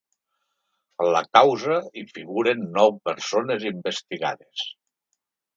En 1.03 1.09
la 1.15 1.21
causa 1.37 1.77
hi 1.93 2.03
figuren 2.15 2.65
nou 2.79 2.97
persones 3.11 3.69
investigades. 3.73 4.69